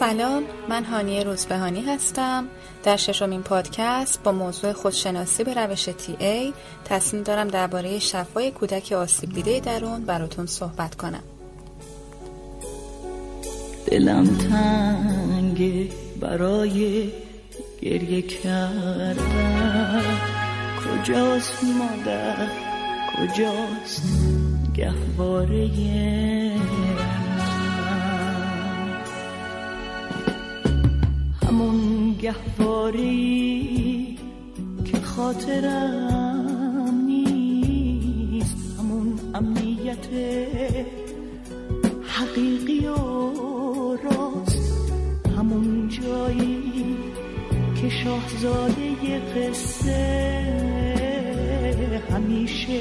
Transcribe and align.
سلام 0.00 0.42
من 0.68 0.84
هانیه 0.84 1.22
روزبهانی 1.22 1.80
هستم. 1.80 2.44
در 2.82 2.96
ششمین 2.96 3.42
پادکست 3.42 4.22
با 4.22 4.32
موضوع 4.32 4.72
خودشناسی 4.72 5.44
به 5.44 5.54
روش 5.54 5.84
تی 5.84 6.16
ای 6.18 6.52
تصمیم 6.84 7.22
دارم 7.22 7.48
درباره 7.48 7.98
شفای 7.98 8.50
کودک 8.50 8.92
آسیب 8.92 9.32
دیده 9.32 9.60
درون 9.60 10.04
براتون 10.04 10.46
صحبت 10.46 10.94
کنم. 10.94 11.22
دلم 13.86 14.24
تنگه 14.26 15.88
برای 16.20 17.10
گریه 17.82 18.22
کردن. 18.22 19.16
کجاست 20.84 21.64
مادر؟ 21.64 22.48
کجاست 23.16 24.02
گهواره؟ 24.74 25.70
گهواری 32.30 34.18
که 34.84 35.00
خاطرم 35.00 36.94
نیست. 37.06 38.78
همون 38.78 39.18
امنیت 39.34 40.06
حقیقی 42.02 42.86
و 42.86 42.96
راست. 43.96 44.92
همون 45.38 45.88
جایی 45.88 46.96
که 47.80 47.88
شاهزاده 47.88 49.18
قصه. 49.18 50.30
همیشه 52.10 52.80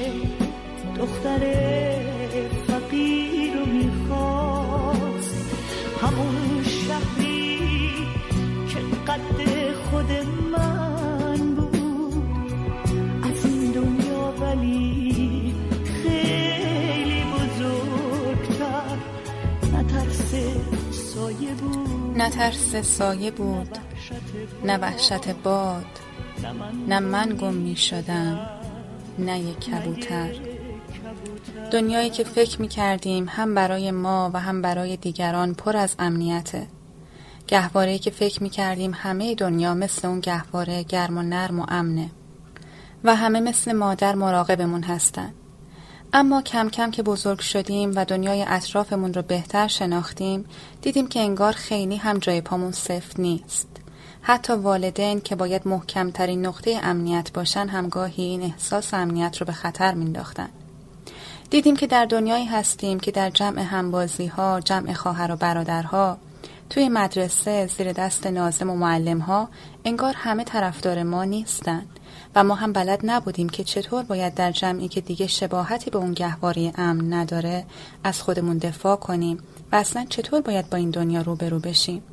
دختر 0.97 1.39
نه 22.19 22.29
ترس 22.29 22.75
سایه 22.75 23.31
بود 23.31 23.77
نه 24.65 24.77
وحشت 24.77 25.33
باد 25.33 25.85
نه 26.87 26.99
من 26.99 27.37
گم 27.41 27.53
می 27.53 27.75
شدم 27.75 28.49
نه 29.19 29.39
یک 29.39 29.59
کبوتر. 29.59 30.29
دنیایی 31.71 32.09
که 32.09 32.23
فکر 32.23 32.61
می 32.61 32.67
کردیم 32.67 33.25
هم 33.29 33.55
برای 33.55 33.91
ما 33.91 34.31
و 34.33 34.39
هم 34.39 34.61
برای 34.61 34.97
دیگران 34.97 35.53
پر 35.53 35.77
از 35.77 35.95
امنیته. 35.99 36.67
گهواره 37.47 37.97
که 37.97 38.11
فکر 38.11 38.43
می 38.43 38.49
کردیم 38.49 38.91
همه 38.95 39.35
دنیا 39.35 39.73
مثل 39.73 40.07
اون 40.07 40.19
گهواره 40.19 40.83
گرم 40.83 41.17
و 41.17 41.21
نرم 41.21 41.59
و 41.59 41.65
امنه 41.67 42.09
و 43.03 43.15
همه 43.15 43.39
مثل 43.39 43.71
مادر 43.71 44.15
مراقبمون 44.15 44.83
هستن. 44.83 45.33
اما 46.13 46.41
کم 46.41 46.69
کم 46.69 46.91
که 46.91 47.03
بزرگ 47.03 47.39
شدیم 47.39 47.91
و 47.95 48.05
دنیای 48.05 48.45
اطرافمون 48.47 49.13
رو 49.13 49.21
بهتر 49.21 49.67
شناختیم 49.67 50.45
دیدیم 50.81 51.07
که 51.07 51.19
انگار 51.19 51.53
خیلی 51.53 51.95
هم 51.95 52.17
جای 52.17 52.41
پامون 52.41 52.71
سفت 52.71 53.19
نیست. 53.19 53.67
حتی 54.21 54.53
والدین 54.53 55.21
که 55.21 55.35
باید 55.35 55.67
محکمترین 55.67 56.45
نقطه 56.45 56.79
امنیت 56.83 57.33
باشن 57.33 57.67
همگاهی 57.67 58.23
این 58.23 58.41
احساس 58.41 58.93
امنیت 58.93 59.37
رو 59.37 59.45
به 59.45 59.51
خطر 59.51 59.93
مینداختن 59.93 60.49
دیدیم 61.49 61.75
که 61.75 61.87
در 61.87 62.05
دنیایی 62.05 62.45
هستیم 62.45 62.99
که 62.99 63.11
در 63.11 63.29
جمع 63.29 63.61
همبازی 63.61 64.27
ها، 64.27 64.59
جمع 64.59 64.93
خواهر 64.93 65.31
و 65.31 65.35
برادرها، 65.35 66.17
توی 66.69 66.89
مدرسه 66.89 67.67
زیر 67.67 67.93
دست 67.93 68.27
نازم 68.27 68.69
و 68.69 68.75
معلم 68.75 69.19
ها 69.19 69.49
انگار 69.85 70.13
همه 70.17 70.43
طرفدار 70.43 71.03
ما 71.03 71.23
نیستن. 71.23 71.85
و 72.35 72.43
ما 72.43 72.55
هم 72.55 72.73
بلد 72.73 72.99
نبودیم 73.03 73.49
که 73.49 73.63
چطور 73.63 74.03
باید 74.03 74.33
در 74.33 74.51
جمعی 74.51 74.87
که 74.87 75.01
دیگه 75.01 75.27
شباهتی 75.27 75.89
به 75.89 75.97
اون 75.97 76.13
گهواری 76.13 76.71
امن 76.75 77.13
نداره 77.13 77.65
از 78.03 78.21
خودمون 78.21 78.57
دفاع 78.57 78.95
کنیم 78.95 79.37
و 79.71 79.75
اصلا 79.75 80.05
چطور 80.09 80.41
باید 80.41 80.69
با 80.69 80.77
این 80.77 80.89
دنیا 80.89 81.21
روبرو 81.21 81.59
بشیم. 81.59 82.03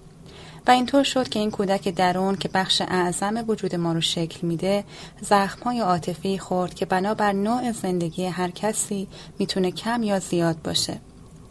و 0.66 0.70
اینطور 0.70 1.02
شد 1.02 1.28
که 1.28 1.38
این 1.38 1.50
کودک 1.50 1.88
درون 1.88 2.36
که 2.36 2.48
بخش 2.48 2.82
اعظم 2.88 3.44
وجود 3.48 3.74
ما 3.74 3.92
رو 3.92 4.00
شکل 4.00 4.46
میده 4.46 4.84
زخمهای 5.20 5.80
عاطفی 5.80 6.38
خورد 6.38 6.74
که 6.74 6.86
بنابر 6.86 7.32
نوع 7.32 7.72
زندگی 7.72 8.24
هر 8.24 8.50
کسی 8.50 9.08
می‌تونه 9.38 9.70
کم 9.70 10.02
یا 10.02 10.18
زیاد 10.18 10.62
باشه. 10.62 10.98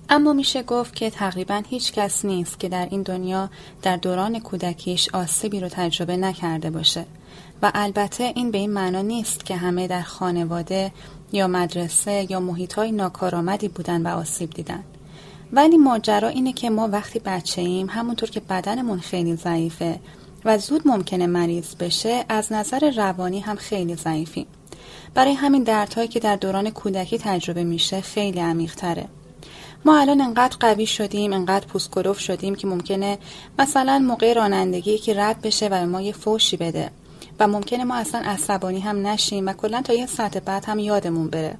اما 0.09 0.33
میشه 0.33 0.63
گفت 0.63 0.95
که 0.95 1.09
تقریبا 1.09 1.63
هیچ 1.69 1.93
کس 1.93 2.25
نیست 2.25 2.59
که 2.59 2.69
در 2.69 2.87
این 2.91 3.01
دنیا 3.01 3.49
در 3.81 3.97
دوران 3.97 4.39
کودکیش 4.39 5.09
آسیبی 5.13 5.59
رو 5.59 5.69
تجربه 5.69 6.17
نکرده 6.17 6.69
باشه. 6.69 7.05
و 7.61 7.71
البته 7.73 8.23
این 8.35 8.51
به 8.51 8.57
این 8.57 8.71
معنا 8.71 9.01
نیست 9.01 9.45
که 9.45 9.55
همه 9.55 9.87
در 9.87 10.01
خانواده 10.01 10.91
یا 11.31 11.47
مدرسه 11.47 12.27
یا 12.29 12.39
محیط 12.39 12.79
ناکارآمدی 12.79 13.67
بودن 13.67 14.01
و 14.01 14.07
آسیب 14.07 14.49
دیدن. 14.49 14.83
ولی 15.53 15.77
ماجرا 15.77 16.27
اینه 16.27 16.53
که 16.53 16.69
ما 16.69 16.87
وقتی 16.87 17.19
بچه 17.19 17.61
ایم 17.61 17.87
همونطور 17.89 18.29
که 18.29 18.39
بدنمون 18.39 18.99
خیلی 18.99 19.35
ضعیفه 19.35 19.99
و 20.45 20.57
زود 20.57 20.87
ممکنه 20.87 21.27
مریض 21.27 21.75
بشه 21.75 22.25
از 22.29 22.53
نظر 22.53 22.91
روانی 22.97 23.39
هم 23.39 23.55
خیلی 23.55 23.95
ضعیفیم. 23.95 24.45
برای 25.13 25.33
همین 25.33 25.63
دردهایی 25.63 26.07
که 26.07 26.19
در 26.19 26.35
دوران 26.35 26.69
کودکی 26.69 27.17
تجربه 27.17 27.63
میشه 27.63 28.01
خیلی 28.01 28.39
عمیقتره. 28.39 29.05
ما 29.85 29.99
الان 29.99 30.21
انقدر 30.21 30.57
قوی 30.59 30.85
شدیم 30.85 31.33
انقدر 31.33 31.67
پوسکروف 31.67 32.19
شدیم 32.19 32.55
که 32.55 32.67
ممکنه 32.67 33.17
مثلا 33.59 33.99
موقع 33.99 34.33
رانندگی 34.33 34.97
که 34.97 35.13
رد 35.13 35.41
بشه 35.41 35.67
و 35.71 35.85
ما 35.85 36.01
یه 36.01 36.11
فوشی 36.11 36.57
بده. 36.57 36.91
و 37.39 37.47
ممکنه 37.47 37.83
ما 37.83 37.95
اصلا 37.95 38.21
عصبانی 38.21 38.79
هم 38.79 39.07
نشیم 39.07 39.47
و 39.47 39.53
کلا 39.53 39.81
تا 39.81 39.93
یه 39.93 40.05
ساعت 40.05 40.37
بعد 40.37 40.65
هم 40.65 40.79
یادمون 40.79 41.29
بره. 41.29 41.57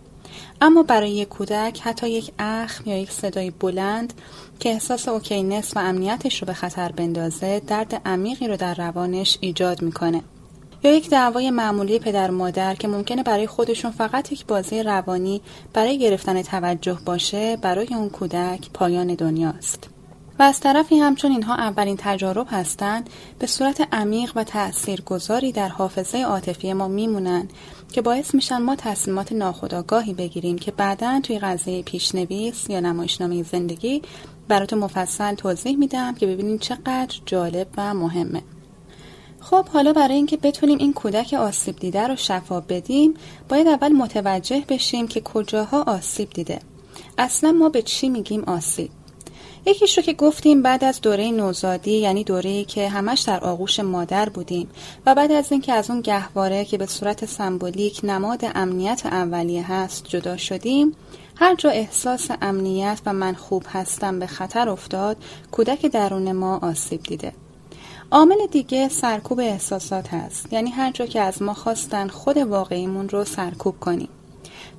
اما 0.62 0.84
برای 0.84 1.12
یک 1.12 1.30
کودک 1.30 1.82
حتی 1.84 2.10
یک 2.10 2.32
اخم 2.40 2.90
یا 2.90 2.98
یک 2.98 3.12
صدای 3.12 3.52
بلند 3.52 4.14
که 4.60 4.70
احساس 4.70 5.08
اوکینس 5.08 5.78
و 5.78 5.80
امنیتش 5.80 6.42
رو 6.42 6.46
به 6.46 6.54
خطر 6.54 6.92
بندازه 6.92 7.62
درد 7.68 8.02
عمیقی 8.06 8.48
رو 8.48 8.58
در 8.58 8.74
روانش 8.74 9.38
ایجاد 9.42 9.82
می‌کنه. 9.82 10.22
یا 10.84 10.96
یک 10.96 11.10
دعوای 11.10 11.52
معمولی 11.52 12.00
پدر 12.00 12.32
مادر 12.32 12.76
که 12.76 12.88
ممکنه 12.88 13.24
برای 13.24 13.48
خودشون 13.48 13.92
فقط 13.92 14.32
یک 14.32 14.46
بازی 14.46 14.84
روانی 14.84 15.42
برای 15.74 16.00
گرفتن 16.00 16.42
توجه 16.42 16.98
باشه 17.06 17.58
برای 17.58 17.88
اون 17.92 18.10
کودک 18.10 18.70
پایان 18.74 19.08
دنیاست. 19.08 19.95
و 20.40 20.44
از 20.44 20.60
طرفی 20.60 21.00
همچون 21.00 21.32
اینها 21.32 21.56
اولین 21.56 21.98
تجارب 22.00 22.48
هستند. 22.50 23.10
به 23.40 23.48
صورت 23.48 23.88
عمیق 23.92 24.32
و 24.36 24.44
تأثیرگذاری 24.44 25.52
در 25.52 25.68
حافظه 25.68 26.18
عاطفی 26.18 26.74
ما 26.74 26.88
میمونن 26.88 27.48
که 27.92 28.02
باعث 28.02 28.36
میشن 28.36 28.58
ما 28.58 28.76
تصمیمات 28.76 29.32
ناخودآگاهی 29.32 30.14
بگیریم 30.14 30.58
که 30.58 30.72
بعدا 30.72 31.20
توی 31.24 31.40
قضیه 31.40 31.84
پیشنویس 31.84 32.70
یا 32.70 32.80
نمایشنامه 32.80 33.44
زندگی 33.44 34.02
براتون 34.48 34.80
مفصل 34.80 35.36
توضیح 35.36 35.78
میدم 35.78 36.16
که 36.16 36.28
ببینیم 36.28 36.58
چقدر 36.58 37.20
جالب 37.26 37.68
و 37.78 37.94
مهمه. 37.94 38.42
خب 39.40 39.68
حالا 39.68 39.94
برای 39.94 40.16
اینکه 40.16 40.38
بتونیم 40.38 40.78
این 40.78 40.94
کودک 40.94 41.34
آسیب 41.34 41.76
دیده 41.76 42.08
رو 42.08 42.16
شفا 42.16 42.60
بدیم 42.60 43.14
باید 43.50 43.68
اول 43.68 43.92
متوجه 43.92 44.64
بشیم 44.70 45.08
که 45.08 45.22
کجاها 45.22 45.84
آسیب 45.84 46.30
دیده. 46.30 46.60
اصلا 47.18 47.52
ما 47.52 47.70
به 47.70 47.82
چی 47.82 48.10
میگیم 48.10 48.44
آسیب؟ 48.44 48.90
یکیش 49.68 49.98
رو 49.98 50.04
که 50.04 50.14
گفتیم 50.14 50.62
بعد 50.62 50.84
از 50.84 51.02
دوره 51.02 51.32
نوزادی 51.32 51.98
یعنی 51.98 52.24
دوره‌ای 52.24 52.66
که 52.66 52.90
همش 52.90 53.22
در 53.22 53.40
آغوش 53.40 53.80
مادر 53.80 54.30
بودیم 54.30 54.70
و 55.06 55.16
بعد 55.16 55.32
از 55.32 55.52
اینکه 55.52 55.74
از 55.74 55.90
اون 55.90 56.02
گهواره 56.02 56.66
که 56.66 56.78
به 56.78 56.86
صورت 56.86 57.26
سمبولیک 57.26 58.00
نماد 58.04 58.42
امنیت 58.56 59.06
اولیه 59.06 59.72
هست 59.72 60.06
جدا 60.08 60.38
شدیم 60.38 60.96
هر 61.36 61.56
جا 61.56 61.70
احساس 61.70 62.28
امنیت 62.42 63.00
و 63.06 63.14
من 63.14 63.34
خوب 63.34 63.64
هستم 63.70 64.20
به 64.20 64.28
خطر 64.28 64.70
افتاد 64.70 65.18
کودک 65.52 65.86
درون 65.86 66.32
ما 66.32 66.60
آسیب 66.62 67.04
دیده. 67.04 67.34
عامل 68.12 68.48
دیگه 68.52 68.90
سرکوب 68.90 69.40
احساسات 69.40 70.14
هست 70.14 70.54
یعنی 70.54 70.70
هر 70.70 70.92
جا 70.92 71.06
که 71.06 71.22
از 71.22 71.42
ما 71.42 71.54
خواستن 71.54 72.08
خود 72.08 72.38
واقعیمون 72.38 73.10
رو 73.10 73.26
سرکوب 73.26 73.80
کنیم. 73.80 74.10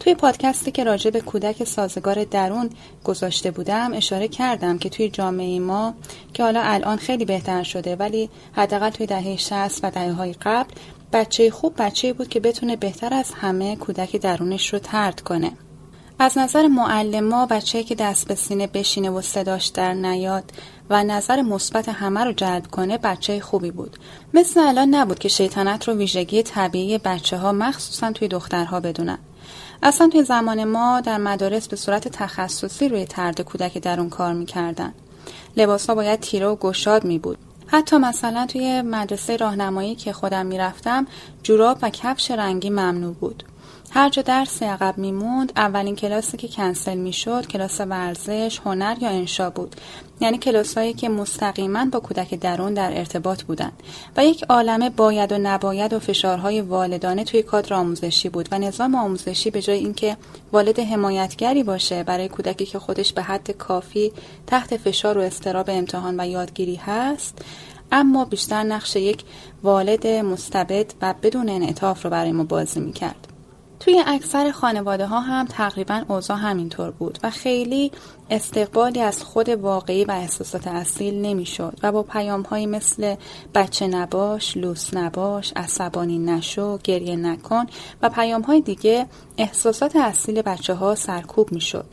توی 0.01 0.15
پادکستی 0.15 0.71
که 0.71 0.85
راجع 0.85 1.11
به 1.11 1.21
کودک 1.21 1.65
سازگار 1.65 2.25
درون 2.25 2.71
گذاشته 3.05 3.51
بودم 3.51 3.93
اشاره 3.95 4.29
کردم 4.29 4.79
که 4.79 4.89
توی 4.89 5.09
جامعه 5.09 5.61
ما 5.61 5.95
که 6.35 6.43
حالا 6.43 6.61
الان 6.65 6.97
خیلی 6.97 7.25
بهتر 7.25 7.63
شده 7.63 7.97
ولی 7.97 8.31
حداقل 8.53 8.91
توی 8.91 9.07
دهه 9.07 9.37
60 9.37 9.85
و 9.85 9.91
دهه 9.91 10.13
های 10.13 10.33
قبل 10.33 10.71
بچه 11.13 11.51
خوب 11.51 11.75
بچه 11.79 12.13
بود 12.13 12.29
که 12.29 12.41
بتونه 12.41 12.77
بهتر 12.77 13.15
از 13.15 13.33
همه 13.35 13.77
کودک 13.77 14.17
درونش 14.17 14.73
رو 14.73 14.79
ترد 14.79 15.21
کنه. 15.21 15.53
از 16.19 16.39
نظر 16.39 16.67
معلما 16.67 17.47
بچه 17.47 17.83
که 17.83 17.95
دست 17.95 18.29
به 18.29 18.35
سینه 18.35 18.67
بشینه 18.67 19.11
و 19.11 19.21
صداش 19.21 19.67
در 19.67 19.95
نیاد 19.95 20.53
و 20.91 21.05
نظر 21.05 21.43
مثبت 21.43 21.89
همه 21.89 22.25
رو 22.25 22.33
جلب 22.33 22.67
کنه 22.67 22.99
بچه 22.99 23.41
خوبی 23.41 23.71
بود. 23.71 23.97
مثل 24.35 24.61
الان 24.61 24.95
نبود 24.95 25.19
که 25.19 25.29
شیطنت 25.29 25.89
رو 25.89 25.95
ویژگی 25.95 26.43
طبیعی 26.43 26.99
بچه 26.99 27.37
ها 27.37 27.53
مخصوصا 27.53 28.13
توی 28.13 28.29
دخترها 28.29 28.81
بدونن. 28.81 29.19
اصلا 29.83 30.09
توی 30.09 30.25
زمان 30.25 30.65
ما 30.65 31.01
در 31.01 31.19
مدارس 31.19 31.69
به 31.69 31.77
صورت 31.77 32.09
تخصصی 32.09 32.89
روی 32.89 33.05
ترد 33.05 33.41
کودک 33.41 33.79
درون 33.79 34.11
کار 34.11 34.33
می‌کردن. 34.33 34.93
لباسها 35.57 35.95
باید 35.95 36.21
تیره 36.21 36.47
و 36.47 36.57
گشاد 36.57 37.05
می 37.05 37.19
بود 37.19 37.39
حتی 37.67 37.97
مثلا 37.97 38.47
توی 38.47 38.83
مدرسه 38.83 39.37
راهنمایی 39.37 39.95
که 39.95 40.13
خودم 40.13 40.47
می‌رفتم 40.47 41.07
جوراب 41.43 41.79
و 41.83 41.91
کفش 41.91 42.31
رنگی 42.31 42.71
ممنوع 42.71 43.15
بود. 43.15 43.43
هر 43.91 44.09
جا 44.09 44.23
درس 44.23 44.63
عقب 44.63 44.99
میموند 44.99 45.53
اولین 45.57 45.97
کلاسی 45.97 46.37
که 46.37 46.49
کنسل 46.49 46.97
می‌شد 46.99 47.47
کلاس 47.47 47.81
ورزش 47.81 48.61
هنر 48.65 48.97
یا 49.01 49.09
انشا 49.09 49.51
بود. 49.51 49.77
یعنی 50.21 50.39
کلاسهایی 50.39 50.93
که 50.93 51.09
مستقیما 51.09 51.85
با 51.85 52.01
کودک 52.01 52.35
درون 52.35 52.75
در 52.75 52.99
ارتباط 52.99 53.43
بودند. 53.43 53.83
و 54.17 54.25
یک 54.25 54.45
عالمه 54.49 54.91
باید 54.91 55.33
و 55.33 55.39
نباید 55.39 55.93
و 55.93 55.99
فشارهای 55.99 56.61
والدانه 56.61 57.25
توی 57.25 57.43
کادر 57.43 57.75
آموزشی 57.75 58.29
بود. 58.29 58.49
و 58.53 58.59
نظام 58.59 58.95
آموزشی 58.95 59.51
به 59.51 59.63
جای 59.63 59.79
اینکه 59.79 60.17
والد 60.53 60.81
حمایتگری 60.81 61.63
باشه 61.63 62.03
برای 62.03 62.29
کودکی 62.29 62.67
که 62.67 62.79
خودش 62.79 63.13
به 63.13 63.23
حد 63.23 63.51
کافی 63.51 64.13
تحت 64.47 64.77
فشار 64.77 65.19
و 65.19 65.21
استراب 65.21 65.71
امتحان 65.71 66.21
و 66.21 66.27
یادگیری 66.27 66.77
هست 66.77 67.39
اما 67.93 68.25
بیشتر 68.25 68.63
نقش 68.63 68.97
یک 68.97 69.25
والد 69.63 70.07
مستبد 70.07 70.93
و 71.03 71.15
بدون 71.23 71.49
انعطاف 71.49 72.05
رو 72.05 72.11
برای 72.11 72.33
ما 72.33 72.45
بازی 72.45 72.81
می‌کرد. 72.81 73.26
توی 73.81 74.03
اکثر 74.07 74.51
خانواده 74.51 75.07
ها 75.07 75.21
هم 75.21 75.47
تقریبا 75.47 76.05
اوضاع 76.09 76.37
همینطور 76.37 76.91
بود 76.91 77.19
و 77.23 77.31
خیلی 77.31 77.93
استقبالی 78.31 79.01
از 79.01 79.23
خود 79.23 79.49
واقعی 79.49 80.05
و 80.05 80.11
احساسات 80.11 80.67
اصیل 80.67 81.15
نمی‌شد 81.15 81.79
و 81.83 81.93
با 81.93 82.03
پیام 82.03 82.43
های 82.43 82.67
مثل 82.67 83.15
بچه 83.55 83.87
نباش، 83.87 84.57
لوس 84.57 84.95
نباش، 84.95 85.53
عصبانی 85.57 86.19
نشو، 86.19 86.79
گریه 86.85 87.17
نکن 87.17 87.67
و 88.03 88.09
پیام 88.09 88.43
های 88.43 88.61
دیگه 88.61 89.07
احساسات 89.39 89.97
اصیل 89.97 90.43
بچه 90.43 90.75
ها 90.75 90.95
سرکوب 90.95 91.53
می‌شد 91.53 91.87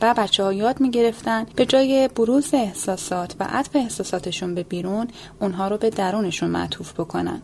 و 0.00 0.14
بچه 0.14 0.44
ها 0.44 0.52
یاد 0.52 0.80
می 0.80 0.90
گرفتن 0.90 1.46
به 1.56 1.66
جای 1.66 2.08
بروز 2.08 2.54
احساسات 2.54 3.34
و 3.40 3.46
عطف 3.50 3.76
احساساتشون 3.76 4.54
به 4.54 4.62
بیرون 4.62 5.08
اونها 5.40 5.68
رو 5.68 5.76
به 5.76 5.90
درونشون 5.90 6.50
معطوف 6.50 6.92
بکنن. 6.92 7.42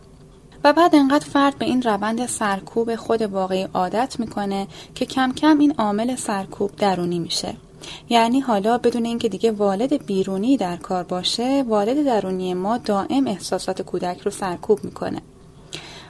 و 0.63 0.73
بعد 0.73 0.95
انقدر 0.95 1.25
فرد 1.25 1.57
به 1.57 1.65
این 1.65 1.81
روند 1.81 2.25
سرکوب 2.25 2.95
خود 2.95 3.21
واقعی 3.21 3.67
عادت 3.73 4.19
می‌کنه 4.19 4.67
که 4.95 5.05
کم 5.05 5.31
کم 5.31 5.59
این 5.59 5.73
عامل 5.77 6.15
سرکوب 6.15 6.75
درونی 6.75 7.19
میشه. 7.19 7.55
یعنی 8.09 8.39
حالا 8.39 8.77
بدون 8.77 9.05
اینکه 9.05 9.29
دیگه 9.29 9.51
والد 9.51 10.05
بیرونی 10.05 10.57
در 10.57 10.77
کار 10.77 11.03
باشه 11.03 11.63
والد 11.67 12.05
درونی 12.05 12.53
ما 12.53 12.77
دائم 12.77 13.27
احساسات 13.27 13.81
کودک 13.81 14.21
رو 14.21 14.31
سرکوب 14.31 14.83
می‌کنه. 14.83 15.21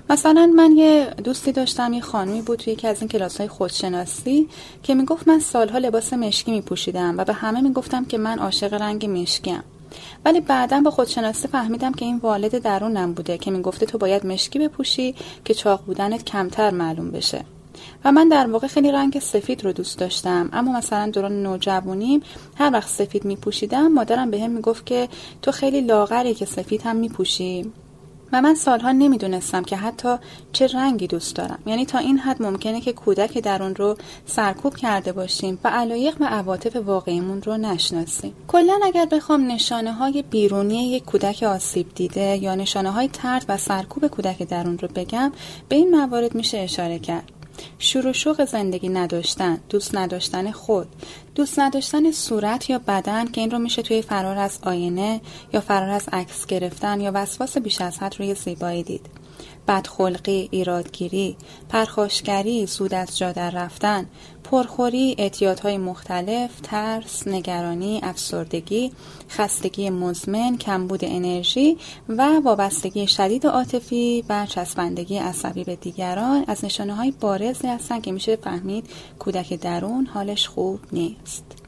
مثلا 0.09 0.51
من 0.55 0.71
یه 0.71 1.13
دوستی 1.23 1.51
داشتم 1.51 1.93
یه 1.93 2.01
خانمی 2.01 2.41
بود 2.41 2.59
توی 2.59 2.73
یکی 2.73 2.87
از 2.87 2.99
این 2.99 3.09
کلاس 3.09 3.37
های 3.37 3.47
خودشناسی 3.47 4.49
که 4.83 4.95
می‌گفت 4.95 5.27
من 5.27 5.39
سالها 5.39 5.77
لباس 5.77 6.13
مشکی 6.13 6.51
میپوشیدم 6.51 7.17
و 7.17 7.23
به 7.23 7.33
همه 7.33 7.61
می‌گفتم 7.61 8.05
که 8.05 8.17
من 8.17 8.39
عاشق 8.39 8.73
رنگ 8.73 9.05
مشکیم. 9.05 9.63
ولی 10.25 10.41
بعدا 10.41 10.81
با 10.81 10.91
خودشناسی 10.91 11.47
فهمیدم 11.47 11.91
که 11.91 12.05
این 12.05 12.17
والد 12.17 12.57
درونم 12.57 13.13
بوده 13.13 13.37
که 13.37 13.51
می‌گفته 13.51 13.85
تو 13.85 13.97
باید 13.97 14.25
مشکی 14.25 14.59
بپوشی 14.59 15.15
که 15.45 15.53
چاق 15.53 15.85
بودنت 15.85 16.23
کمتر 16.25 16.71
معلوم 16.71 17.11
بشه. 17.11 17.45
و 18.05 18.11
من 18.11 18.29
در 18.29 18.47
واقع 18.47 18.67
خیلی 18.67 18.91
رنگ 18.91 19.19
سفید 19.19 19.63
رو 19.63 19.71
دوست 19.71 19.99
داشتم. 19.99 20.49
اما 20.53 20.77
مثلا 20.77 21.11
دوران 21.11 21.43
نوجوانیم 21.43 22.21
هر 22.55 22.73
وقت 22.73 22.89
سفید 22.89 23.25
میپوشیدم 23.25 23.87
مادرم 23.87 24.31
به 24.31 24.47
می‌گفت 24.47 24.85
که 24.85 25.09
تو 25.41 25.51
خیلی 25.51 25.81
لاغری 25.81 26.33
که 26.33 26.45
سفید 26.45 26.81
هم 26.81 26.95
میپوشی. 26.95 27.71
و 28.33 28.41
من 28.41 28.55
سالها 28.55 28.91
نمی‌دونستم 28.91 29.63
که 29.63 29.77
حتی 29.77 30.15
چه 30.51 30.67
رنگی 30.67 31.07
دوست 31.07 31.35
دارم. 31.35 31.59
یعنی 31.65 31.85
تا 31.85 31.97
این 31.97 32.17
حد 32.17 32.41
ممکنه 32.41 32.81
که 32.81 32.93
کودک 32.93 33.37
درون 33.37 33.75
رو 33.75 33.97
سرکوب 34.25 34.75
کرده 34.75 35.11
باشیم 35.11 35.59
و 35.63 35.69
علایق 35.69 36.15
و 36.19 36.25
عواطف 36.25 36.75
واقعیمون 36.75 37.41
رو 37.41 37.57
نشناسیم. 37.57 38.33
کلا 38.47 38.79
اگر 38.83 39.05
بخوام 39.05 39.51
نشانه 39.51 39.93
های 39.93 40.21
بیرونی 40.21 40.91
یک 40.91 41.05
کودک 41.05 41.43
آسیب 41.43 41.87
دیده 41.95 42.37
یا 42.37 42.55
نشانه 42.55 42.91
های 42.91 43.07
ترد 43.07 43.45
و 43.49 43.57
سرکوب 43.57 44.07
کودک 44.07 44.43
درون 44.43 44.77
رو 44.77 44.87
بگم 44.95 45.31
به 45.69 45.75
این 45.75 45.95
موارد 45.95 46.35
میشه 46.35 46.57
اشاره 46.57 46.99
کرد. 46.99 47.42
شور 47.79 48.07
و 48.07 48.13
شوق 48.13 48.45
زندگی 48.45 48.89
نداشتن 48.89 49.59
دوست 49.69 49.95
نداشتن 49.95 50.51
خود. 50.51 50.87
دوست 51.35 51.59
نداشتن 51.59 52.11
صورت 52.11 52.69
یا 52.69 52.79
بدن 52.79 53.25
که 53.25 53.41
این 53.41 53.51
رو 53.51 53.59
میشه 53.59 53.81
توی 53.81 54.01
فرار 54.01 54.37
از 54.37 54.59
آینه 54.63 55.21
یا 55.53 55.61
فرار 55.61 55.89
از 55.89 56.09
عکس 56.11 56.45
گرفتن 56.45 57.01
یا 57.01 57.11
وسواس 57.13 57.57
بیش 57.57 57.81
از 57.81 57.99
حد 57.99 58.15
روی 58.19 58.35
زیبایی 58.35 58.83
دید. 58.83 59.22
بدخلقی، 59.67 60.47
ایرادگیری، 60.51 61.35
پرخاشگری، 61.69 62.65
زود 62.65 62.93
از 62.93 63.17
جا 63.17 63.31
رفتن، 63.31 64.05
پرخوری، 64.43 65.15
اعتیادهای 65.17 65.77
مختلف، 65.77 66.59
ترس، 66.63 67.27
نگرانی، 67.27 67.99
افسردگی، 68.03 68.91
خستگی 69.29 69.89
مزمن، 69.89 70.57
کمبود 70.57 70.99
انرژی 71.03 71.77
و 72.09 72.39
وابستگی 72.43 73.07
شدید 73.07 73.47
عاطفی 73.47 74.23
و 74.29 74.45
چسبندگی 74.45 75.17
عصبی 75.17 75.63
به 75.63 75.75
دیگران 75.75 76.45
از 76.47 76.65
نشانه 76.65 76.95
های 76.95 77.11
بارزی 77.11 77.67
هستند 77.67 78.01
که 78.01 78.11
میشه 78.11 78.35
فهمید 78.35 78.89
کودک 79.19 79.53
درون 79.53 80.05
حالش 80.05 80.47
خوب 80.47 80.79
نیست. 80.91 81.62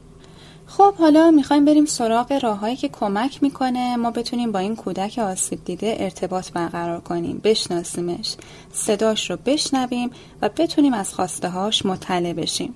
خب 0.66 0.94
حالا 0.94 1.30
می‌خوایم 1.30 1.64
بریم 1.64 1.84
سراغ 1.84 2.32
راههایی 2.32 2.76
که 2.76 2.88
کمک 2.88 3.42
می‌کنه 3.42 3.96
ما 3.96 4.10
بتونیم 4.10 4.52
با 4.52 4.58
این 4.58 4.76
کودک 4.76 5.18
آسیب 5.18 5.64
دیده 5.64 5.96
ارتباط 6.00 6.50
برقرار 6.50 7.00
کنیم. 7.00 7.40
بشناسیمش. 7.44 8.36
صداش 8.72 9.30
رو 9.30 9.36
بشنویم 9.46 10.10
و 10.42 10.48
بتونیم 10.48 10.94
از 10.94 11.14
خواسته 11.14 11.48
هاش 11.48 11.86
مطلع 11.86 12.32
بشیم. 12.32 12.74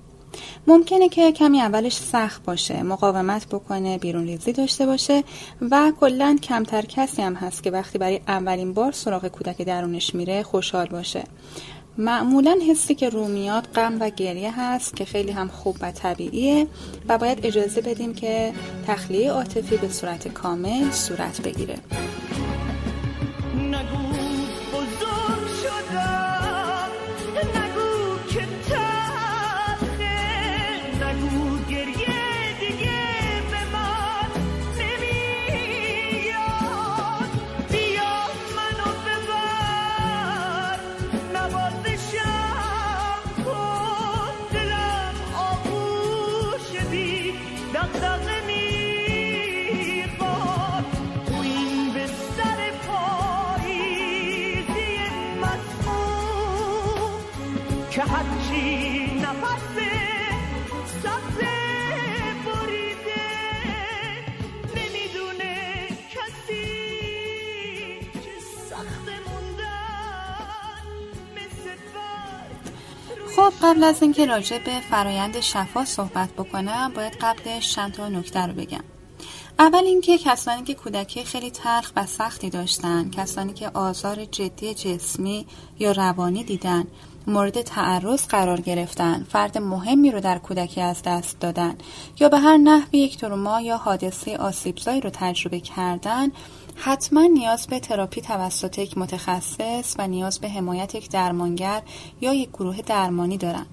ممکنه 0.67 1.09
که 1.09 1.31
کمی 1.31 1.61
اولش 1.61 1.97
سخت 1.97 2.43
باشه 2.43 2.83
مقاومت 2.83 3.47
بکنه 3.47 3.97
بیرون 3.97 4.23
ریزی 4.23 4.53
داشته 4.53 4.85
باشه 4.85 5.23
و 5.71 5.91
کلا 5.99 6.37
کمتر 6.43 6.81
کسی 6.81 7.21
هم 7.21 7.33
هست 7.33 7.63
که 7.63 7.71
وقتی 7.71 7.97
برای 7.97 8.21
اولین 8.27 8.73
بار 8.73 8.91
سراغ 8.91 9.27
کودک 9.27 9.61
درونش 9.61 10.15
میره 10.15 10.43
خوشحال 10.43 10.87
باشه. 10.87 11.23
معمولا 11.97 12.57
حسی 12.69 12.95
که 12.95 13.09
رو 13.09 13.27
میاد 13.27 13.67
غم 13.75 13.97
و 13.99 14.09
گریه 14.09 14.59
هست 14.59 14.95
که 14.95 15.05
خیلی 15.05 15.31
هم 15.31 15.47
خوب 15.47 15.77
و 15.81 15.91
طبیعیه 15.91 16.67
و 17.07 17.17
باید 17.17 17.45
اجازه 17.45 17.81
بدیم 17.81 18.13
که 18.13 18.53
تخلیه 18.87 19.31
عاطفی 19.31 19.77
به 19.77 19.89
صورت 19.89 20.27
کامل 20.27 20.91
صورت 20.91 21.41
بگیره. 21.41 21.77
خب 57.91 57.99
قبل 73.61 73.83
از 73.83 74.01
اینکه 74.01 74.25
راجع 74.25 74.57
به 74.57 74.79
فرایند 74.89 75.39
شفا 75.39 75.85
صحبت 75.85 76.29
بکنم 76.29 76.91
باید 76.95 77.13
قبلش 77.21 77.75
چند 77.75 77.93
تا 77.93 78.09
نکته 78.09 78.39
رو 78.39 78.53
بگم. 78.53 78.83
اول 79.59 79.83
اینکه 79.83 80.17
کسانی 80.17 80.63
که 80.63 80.73
کودکی 80.73 81.23
خیلی 81.23 81.51
تلخ 81.51 81.91
و 81.95 82.05
سختی 82.05 82.49
داشتن 82.49 83.09
کسانی 83.09 83.53
که 83.53 83.69
آزار 83.69 84.25
جدی 84.25 84.73
جسمی 84.73 85.45
یا 85.79 85.91
روانی 85.91 86.43
دیدن 86.43 86.87
مورد 87.27 87.61
تعرض 87.61 88.27
قرار 88.27 88.61
گرفتن. 88.61 89.25
فرد 89.29 89.57
مهمی 89.57 90.11
رو 90.11 90.19
در 90.19 90.37
کودکی 90.37 90.81
از 90.81 91.01
دست 91.01 91.39
دادن. 91.39 91.75
یا 92.19 92.29
به 92.29 92.37
هر 92.37 92.57
نحوی 92.57 92.99
یک 92.99 93.17
تروما 93.17 93.61
یا 93.61 93.77
حادثه 93.77 94.37
آسیبزایی 94.37 95.01
رو 95.01 95.09
تجربه 95.13 95.59
کردن 95.59 96.31
حتما 96.75 97.21
نیاز 97.21 97.67
به 97.67 97.79
تراپی 97.79 98.21
توسط 98.21 98.79
یک 98.79 98.97
متخصص 98.97 99.95
و 99.99 100.07
نیاز 100.07 100.39
به 100.39 100.49
حمایت 100.49 100.95
یک 100.95 101.09
درمانگر 101.09 101.81
یا 102.21 102.33
یک 102.33 102.49
گروه 102.49 102.81
درمانی 102.81 103.37
دارن. 103.37 103.65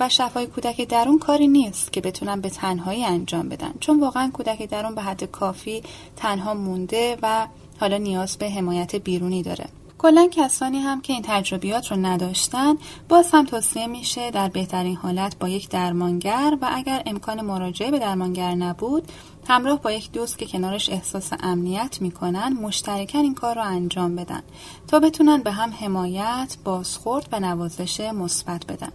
و 0.00 0.08
شفای 0.08 0.46
کودک 0.46 0.88
درون 0.88 1.18
کاری 1.18 1.48
نیست 1.48 1.92
که 1.92 2.00
بتونن 2.00 2.40
به 2.40 2.50
تنهایی 2.50 3.04
انجام 3.04 3.48
بدن. 3.48 3.74
چون 3.80 4.00
واقعا 4.00 4.30
کودک 4.34 4.62
درون 4.62 4.94
به 4.94 5.02
حد 5.02 5.24
کافی 5.24 5.82
تنها 6.16 6.54
مونده 6.54 7.18
و 7.22 7.46
حالا 7.80 7.96
نیاز 7.96 8.36
به 8.36 8.50
حمایت 8.50 8.96
بیرونی 8.96 9.42
داره. 9.42 9.66
کلا 10.02 10.28
کسانی 10.30 10.78
هم 10.78 11.00
که 11.00 11.12
این 11.12 11.22
تجربیات 11.26 11.90
رو 11.90 11.96
نداشتن 11.96 12.76
باز 13.08 13.30
هم 13.32 13.44
توصیه 13.44 13.86
میشه 13.86 14.30
در 14.30 14.48
بهترین 14.48 14.96
حالت 14.96 15.38
با 15.38 15.48
یک 15.48 15.68
درمانگر 15.68 16.58
و 16.62 16.68
اگر 16.72 17.02
امکان 17.06 17.40
مراجعه 17.40 17.90
به 17.90 17.98
درمانگر 17.98 18.54
نبود 18.54 19.12
همراه 19.48 19.82
با 19.82 19.92
یک 19.92 20.12
دوست 20.12 20.38
که 20.38 20.46
کنارش 20.46 20.90
احساس 20.90 21.30
امنیت 21.40 21.98
می‌کنن 22.00 22.52
مشترکن 22.52 23.18
این 23.18 23.34
کار 23.34 23.54
رو 23.54 23.62
انجام 23.62 24.16
بدن 24.16 24.42
تا 24.88 25.00
بتونن 25.00 25.42
به 25.42 25.52
هم 25.52 25.72
حمایت، 25.80 26.56
بازخورد 26.64 27.28
و 27.32 27.40
نوازش 27.40 28.00
مثبت 28.00 28.66
بدن. 28.66 28.92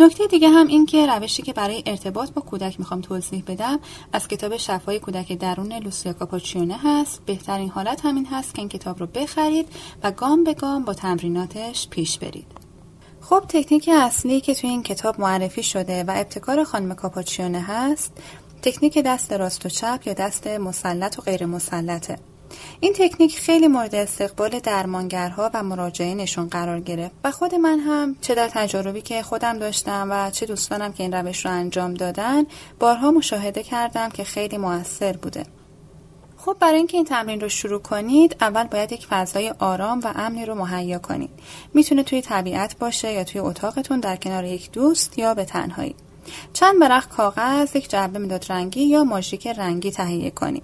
نکته 0.00 0.26
دیگه 0.26 0.48
هم 0.48 0.66
این 0.66 0.86
که 0.86 1.06
روشی 1.06 1.42
که 1.42 1.52
برای 1.52 1.82
ارتباط 1.86 2.30
با 2.30 2.42
کودک 2.42 2.80
می‌خوام 2.80 3.00
توضیح 3.00 3.44
بدم 3.46 3.80
از 4.12 4.28
کتاب 4.28 4.56
شفای 4.56 4.98
کودک 4.98 5.32
درون 5.32 5.72
لوسیا 5.72 6.12
کاپاچیونه 6.12 6.78
هست. 6.84 7.22
بهترین 7.26 7.70
حالت 7.70 8.06
همین 8.06 8.26
هست 8.26 8.54
که 8.54 8.62
این 8.62 8.68
کتاب 8.68 9.00
رو 9.00 9.06
بخرید 9.06 9.68
و 10.02 10.10
گام 10.10 10.44
به 10.44 10.54
گام 10.54 10.84
با 10.84 10.94
تمریناتش 10.94 11.88
پیش 11.88 12.18
برید. 12.18 12.46
خب 13.20 13.44
تکنیک 13.48 13.90
اصلی 13.92 14.40
که 14.40 14.54
توی 14.54 14.70
این 14.70 14.82
کتاب 14.82 15.20
معرفی 15.20 15.62
شده 15.62 16.04
و 16.04 16.10
ابتکار 16.14 16.64
خانم 16.64 16.94
کاپاچیونه 16.94 17.60
هست 17.60 18.12
تکنیک 18.62 18.98
دست 18.98 19.32
راست 19.32 19.66
و 19.66 19.68
چپ 19.68 20.00
یا 20.06 20.12
دست 20.12 20.46
مسلط 20.46 21.18
و 21.18 21.22
غیر 21.22 21.46
مسلطه. 21.46 22.31
این 22.80 22.92
تکنیک 22.92 23.38
خیلی 23.38 23.68
مورد 23.68 23.94
استقبال 23.94 24.58
درمانگرها 24.58 25.50
و 25.54 25.62
مراجعینشون 25.62 26.48
قرار 26.48 26.80
گرفت 26.80 27.14
و 27.24 27.30
خود 27.30 27.54
من 27.54 27.78
هم 27.78 28.16
چه 28.20 28.34
در 28.34 28.48
تجاربی 28.48 29.00
که 29.00 29.22
خودم 29.22 29.58
داشتم 29.58 30.08
و 30.10 30.30
چه 30.30 30.46
دوستانم 30.46 30.92
که 30.92 31.02
این 31.02 31.14
روش 31.14 31.46
رو 31.46 31.52
انجام 31.52 31.94
دادن 31.94 32.44
بارها 32.78 33.10
مشاهده 33.10 33.62
کردم 33.62 34.08
که 34.08 34.24
خیلی 34.24 34.58
موثر 34.58 35.12
بوده. 35.12 35.44
خب 36.36 36.56
برای 36.60 36.76
اینکه 36.76 36.96
این 36.96 37.06
تمرین 37.06 37.40
رو 37.40 37.48
شروع 37.48 37.80
کنید 37.80 38.36
اول 38.40 38.64
باید 38.64 38.92
یک 38.92 39.06
فضای 39.06 39.54
آرام 39.58 40.00
و 40.04 40.12
امنی 40.14 40.46
رو 40.46 40.54
مهیا 40.54 40.98
کنید. 40.98 41.30
می‌تونه 41.74 42.02
توی 42.02 42.22
طبیعت 42.22 42.78
باشه 42.78 43.12
یا 43.12 43.24
توی 43.24 43.40
اتاقتون 43.40 44.00
در 44.00 44.16
کنار 44.16 44.44
یک 44.44 44.72
دوست 44.72 45.18
یا 45.18 45.34
به 45.34 45.44
تنهایی. 45.44 45.94
چند 46.52 46.80
برخ 46.80 47.08
کاغذ 47.08 47.76
یک 47.76 47.90
جعبه 47.90 48.18
مداد 48.18 48.46
رنگی 48.48 48.84
یا 48.84 49.04
ماژیک 49.04 49.46
رنگی 49.46 49.90
تهیه 49.90 50.30
کنید. 50.30 50.62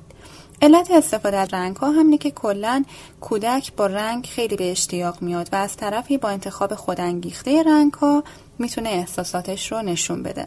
علت 0.63 0.91
استفاده 0.91 1.37
از 1.37 1.49
رنگ 1.55 1.77
ها 1.77 1.91
همینه 1.91 2.19
که 2.19 2.31
کلا 2.31 2.85
کودک 3.21 3.73
با 3.73 3.87
رنگ 3.87 4.27
خیلی 4.27 4.57
به 4.57 4.71
اشتیاق 4.71 5.23
میاد 5.23 5.49
و 5.53 5.57
از 5.57 5.77
طرفی 5.77 6.19
با 6.19 6.29
انتخاب 6.29 6.75
خودانگیخته 6.75 7.63
رنگ 7.63 7.93
ها 7.93 8.25
می‌تونه 8.59 8.89
احساساتش 8.89 9.73
رو 9.73 9.83
نشون 9.83 10.23
بده. 10.23 10.47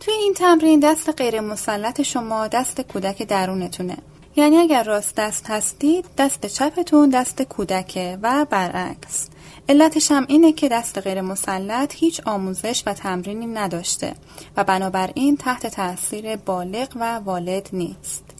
توی 0.00 0.14
این 0.14 0.34
تمرین 0.34 0.80
دست 0.80 1.10
غیر 1.10 1.40
مسلط 1.40 2.02
شما 2.02 2.48
دست 2.48 2.80
کودک 2.80 3.22
درونتونه. 3.22 3.96
یعنی 4.36 4.56
اگر 4.56 4.82
راست 4.82 5.14
دست 5.16 5.50
هستید 5.50 6.04
دست 6.18 6.46
چپتون 6.46 7.08
دست 7.08 7.42
کودکه 7.42 8.18
و 8.22 8.46
برعکس. 8.50 9.28
علتش 9.68 10.10
هم 10.10 10.24
اینه 10.28 10.52
که 10.52 10.68
دست 10.68 10.98
غیر 10.98 11.20
مسلط 11.20 11.94
هیچ 11.96 12.20
آموزش 12.26 12.82
و 12.86 12.94
تمرینی 12.94 13.46
نداشته 13.46 14.14
و 14.56 14.64
بنابراین 14.64 15.36
تحت 15.36 15.66
تاثیر 15.66 16.36
بالغ 16.36 16.88
و 16.96 17.18
والد 17.18 17.68
نیست. 17.72 18.31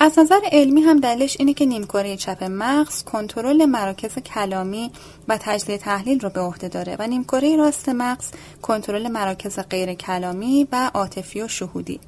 از 0.00 0.18
نظر 0.18 0.40
علمی 0.52 0.80
هم 0.80 1.00
دلیلش 1.00 1.36
اینه 1.38 1.54
که 1.54 1.66
نیمکره 1.66 2.16
چپ 2.16 2.44
مغز 2.44 3.04
کنترل 3.04 3.64
مراکز 3.64 4.18
کلامی 4.18 4.90
و 5.28 5.38
تجزیه 5.40 5.78
تحلیل 5.78 6.20
رو 6.20 6.30
به 6.30 6.40
عهده 6.40 6.68
داره 6.68 6.96
و 6.98 7.06
نیمکره 7.06 7.56
راست 7.56 7.88
مغز 7.88 8.30
کنترل 8.62 9.08
مراکز 9.08 9.58
غیر 9.58 9.94
کلامی 9.94 10.68
و 10.72 10.90
عاطفی 10.94 11.42
و 11.42 11.48
شهودی. 11.48 12.00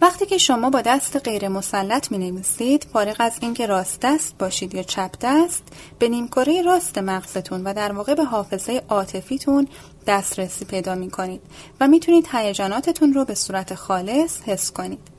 وقتی 0.00 0.26
که 0.26 0.38
شما 0.38 0.70
با 0.70 0.80
دست 0.80 1.16
غیر 1.16 1.48
مسلط 1.48 2.12
می 2.12 2.18
نویسید 2.18 2.86
فارغ 2.92 3.16
از 3.18 3.32
اینکه 3.40 3.66
راست 3.66 4.00
دست 4.00 4.38
باشید 4.38 4.74
یا 4.74 4.82
چپ 4.82 5.10
دست 5.20 5.62
به 5.98 6.08
نیمکره 6.08 6.62
راست 6.62 6.98
مغزتون 6.98 7.64
و 7.64 7.74
در 7.74 7.92
واقع 7.92 8.14
به 8.14 8.24
حافظه 8.24 8.82
عاطفیتون 8.88 9.68
دسترسی 10.06 10.64
پیدا 10.64 10.94
می 10.94 11.10
کنید 11.10 11.40
و 11.80 11.88
می‌تونید 11.88 12.28
هیجاناتتون 12.32 13.14
رو 13.14 13.24
به 13.24 13.34
صورت 13.34 13.74
خالص 13.74 14.42
حس 14.42 14.72
کنید. 14.72 15.13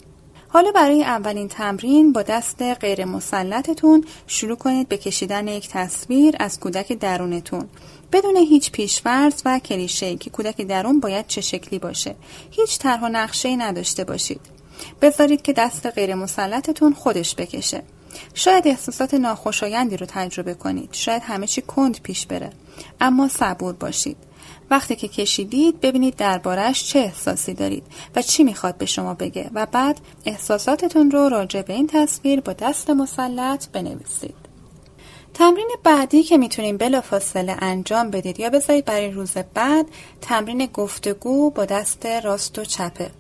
حالا 0.56 0.72
برای 0.72 1.04
اولین 1.04 1.48
تمرین 1.48 2.14
با 2.14 2.22
دست 2.22 2.62
غیر 2.62 3.06
مسلطتون 3.06 4.06
شروع 4.28 4.58
کنید 4.58 4.88
به 4.88 4.98
کشیدن 4.98 5.48
یک 5.48 5.70
تصویر 5.70 6.36
از 6.40 6.60
کودک 6.60 6.94
درونتون. 6.94 7.68
بدون 8.12 8.38
هیچ 8.38 8.72
پیشورز 8.72 9.42
و 9.46 9.60
کلیشه 9.60 10.16
که 10.16 10.30
کودک 10.30 10.62
درون 10.62 11.00
باید 11.00 11.28
چه 11.28 11.42
شکلی 11.42 11.80
باشه. 11.80 12.16
هیچ 12.52 12.80
طرح 12.80 13.04
و 13.04 13.10
نقشه 13.10 13.56
نداشته 13.56 14.04
باشید. 14.04 14.42
بذارید 15.02 15.42
که 15.42 15.54
دست 15.54 15.86
غیر 15.86 16.16
مسلطتون 16.16 16.94
خودش 16.94 17.36
بکشه. 17.36 17.84
شاید 18.34 18.68
احساسات 18.68 19.14
ناخوشایندی 19.14 19.98
رو 19.98 20.06
تجربه 20.10 20.54
کنید. 20.54 20.90
شاید 20.92 21.22
همه 21.26 21.48
چی 21.48 21.62
کند 21.62 22.02
پیش 22.04 22.26
بره. 22.26 22.50
اما 23.02 23.28
صبور 23.28 23.74
باشید. 23.74 24.18
وقتی 24.70 24.96
که 24.96 25.08
کشیدید 25.08 25.82
ببینید 25.82 26.16
دربارش 26.16 26.84
چه 26.84 27.00
احساسی 27.00 27.54
دارید 27.54 27.84
و 28.16 28.22
چی 28.22 28.44
می‌خواد 28.44 28.78
به 28.78 28.86
شما 28.86 29.14
بگه 29.14 29.50
و 29.54 29.66
بعد 29.72 30.00
احساساتتون 30.26 31.12
رو 31.12 31.30
راجع 31.30 31.62
به 31.62 31.74
این 31.74 31.88
تصویر 31.88 32.42
با 32.42 32.54
دست 32.54 32.90
مسلط 32.90 33.68
بنویسید. 33.68 34.36
تمرین 35.34 35.70
بعدی 35.84 36.24
که 36.24 36.38
می‌تونیم 36.38 36.78
بلافاصله 36.78 37.56
انجام 37.60 38.10
بدید 38.10 38.40
یا 38.40 38.50
بذارید 38.50 38.86
برای 38.86 39.12
روز 39.12 39.34
بعد 39.54 39.86
تمرین 40.22 40.66
گفتگو 40.66 41.50
با 41.50 41.66
دست 41.66 42.06
راست 42.06 42.60
و 42.60 42.66
چپه. 42.66 43.12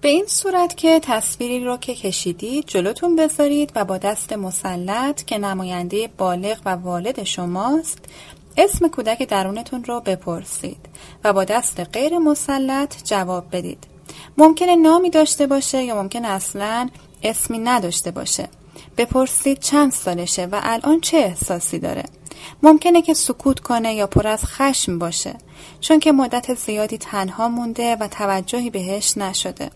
به 0.00 0.08
این 0.08 0.26
صورت 0.26 0.76
که 0.76 1.00
تصویری 1.00 1.64
رو 1.64 1.76
که 1.76 1.94
کشیدید 1.94 2.66
جلوتون 2.66 3.16
بذارید 3.16 3.72
و 3.74 3.84
با 3.84 3.98
دست 3.98 4.32
مسلط 4.32 5.24
که 5.24 5.38
نماینده 5.38 6.08
بالغ 6.18 6.58
و 6.64 6.68
والد 6.68 7.22
شماست 7.22 7.98
اسم 8.58 8.88
کودک 8.88 9.22
درونتون 9.22 9.84
رو 9.84 10.00
بپرسید 10.00 10.86
و 11.24 11.32
با 11.32 11.44
دست 11.44 11.80
غیر 11.80 12.18
مسلط 12.18 13.04
جواب 13.04 13.44
بدید. 13.52 13.84
ممکنه 14.38 14.76
نامی 14.76 15.10
داشته 15.10 15.46
باشه 15.46 15.82
یا 15.82 16.02
ممکن 16.02 16.24
اصلا 16.24 16.88
اسمی 17.22 17.58
نداشته 17.58 18.10
باشه. 18.10 18.48
بپرسید 18.96 19.58
چند 19.58 19.92
سالشه 19.92 20.46
و 20.46 20.60
الان 20.62 21.00
چه 21.00 21.16
احساسی 21.16 21.78
داره. 21.78 22.04
ممکنه 22.62 23.02
که 23.02 23.14
سکوت 23.14 23.60
کنه 23.60 23.94
یا 23.94 24.06
پر 24.06 24.26
از 24.26 24.44
خشم 24.44 24.98
باشه 24.98 25.34
چون 25.80 26.00
که 26.00 26.12
مدت 26.12 26.54
زیادی 26.54 26.98
تنها 26.98 27.48
مونده 27.48 27.96
و 27.96 28.08
توجهی 28.08 28.70
بهش 28.70 29.18
نشده. 29.18 29.70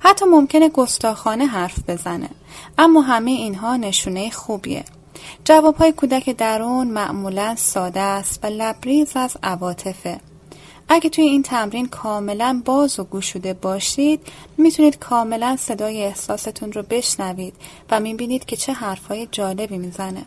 حتی 0.00 0.24
ممکنه 0.24 0.68
گستاخانه 0.68 1.46
حرف 1.46 1.78
بزنه 1.88 2.28
اما 2.78 3.00
همه 3.00 3.30
اینها 3.30 3.76
نشونه 3.76 4.30
خوبیه 4.30 4.84
جواب 5.44 5.76
های 5.76 5.92
کودک 5.92 6.30
درون 6.30 6.86
معمولا 6.86 7.54
ساده 7.58 8.00
است 8.00 8.44
و 8.44 8.46
لبریز 8.46 9.16
از 9.16 9.36
عواطفه. 9.42 10.20
اگه 10.88 11.10
توی 11.10 11.24
این 11.24 11.42
تمرین 11.42 11.88
کاملا 11.88 12.62
باز 12.64 13.00
و 13.00 13.04
گوشوده 13.04 13.54
باشید 13.54 14.20
می‌تونید 14.58 14.98
کاملا 14.98 15.56
صدای 15.60 16.02
احساستون 16.02 16.72
رو 16.72 16.82
بشنوید 16.82 17.54
و 17.90 18.00
می‌بینید 18.00 18.44
که 18.44 18.56
چه 18.56 18.72
حرفهای 18.72 19.28
جالبی 19.32 19.78
می‌زنه. 19.78 20.24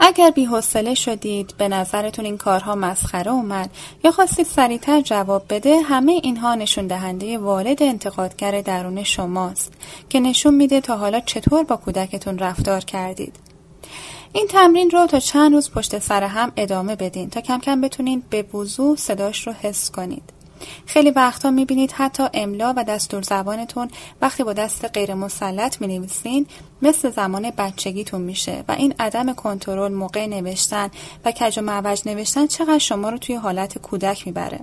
اگر 0.00 0.30
بیحوصله 0.30 0.94
شدید 0.94 1.54
به 1.58 1.68
نظرتون 1.68 2.24
این 2.24 2.38
کارها 2.38 2.74
مسخره 2.74 3.30
اومد 3.30 3.70
یا 4.04 4.10
خواستید 4.10 4.46
سریعتر 4.46 5.00
جواب 5.00 5.44
بده 5.48 5.80
همه 5.80 6.12
اینها 6.12 6.54
نشون 6.54 6.86
دهنده 6.86 7.38
والد 7.38 7.82
انتقادگر 7.82 8.60
درون 8.60 9.02
شماست 9.02 9.72
که 10.08 10.20
نشون 10.20 10.54
میده 10.54 10.80
تا 10.80 10.96
حالا 10.96 11.20
چطور 11.20 11.64
با 11.64 11.76
کودکتون 11.76 12.38
رفتار 12.38 12.80
کردید 12.80 13.41
این 14.32 14.46
تمرین 14.46 14.90
رو 14.90 15.06
تا 15.06 15.20
چند 15.20 15.52
روز 15.52 15.70
پشت 15.70 15.98
سر 15.98 16.22
هم 16.22 16.52
ادامه 16.56 16.96
بدین 16.96 17.30
تا 17.30 17.40
کم 17.40 17.58
کم 17.58 17.80
بتونین 17.80 18.22
به 18.30 18.42
وضوح 18.42 18.96
صداش 18.96 19.46
رو 19.46 19.52
حس 19.52 19.90
کنید. 19.90 20.22
خیلی 20.86 21.10
وقتا 21.10 21.50
می‌بینید 21.50 21.92
حتی 21.92 22.22
املا 22.34 22.74
و 22.76 22.84
دستور 22.84 23.22
زبانتون 23.22 23.90
وقتی 24.20 24.44
با 24.44 24.52
دست 24.52 24.84
غیر 24.84 25.14
مسلط 25.14 25.80
می 25.80 25.98
نویسین 25.98 26.46
مثل 26.82 27.10
زمان 27.10 27.50
بچگیتون 27.50 28.20
میشه 28.20 28.64
و 28.68 28.72
این 28.72 28.94
عدم 28.98 29.32
کنترل 29.32 29.92
موقع 29.92 30.26
نوشتن 30.26 30.90
و 31.24 31.32
کج 31.32 31.58
و 31.58 31.62
معوج 31.62 32.02
نوشتن 32.06 32.46
چقدر 32.46 32.78
شما 32.78 33.08
رو 33.08 33.18
توی 33.18 33.34
حالت 33.34 33.78
کودک 33.78 34.26
می‌بره. 34.26 34.60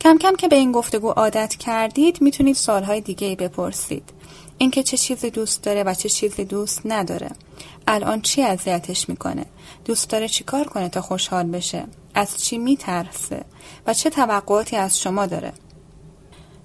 کم 0.00 0.18
کم 0.18 0.36
که 0.36 0.48
به 0.48 0.56
این 0.56 0.72
گفتگو 0.72 1.10
عادت 1.10 1.54
کردید 1.54 2.22
می‌تونید 2.22 2.56
سالهای 2.56 3.00
دیگه 3.00 3.36
بپرسید. 3.36 4.10
اینکه 4.58 4.82
چه 4.82 4.96
چیزی 4.96 5.30
دوست 5.30 5.62
داره 5.62 5.82
و 5.82 5.94
چه 5.94 6.08
چیزی 6.08 6.44
دوست 6.44 6.82
نداره. 6.84 7.30
الان 7.86 8.20
چی 8.20 8.42
اذیتش 8.42 9.08
می‌کنه؟ 9.08 9.46
دوست 9.84 10.10
داره 10.10 10.28
چیکار 10.28 10.64
کنه 10.64 10.88
تا 10.88 11.00
خوشحال 11.00 11.46
بشه؟ 11.46 11.84
از 12.14 12.44
چی 12.44 12.58
میترسه؟ 12.58 13.44
و 13.86 13.94
چه 13.94 14.10
توقعاتی 14.10 14.76
از 14.76 15.00
شما 15.00 15.26
داره؟ 15.26 15.52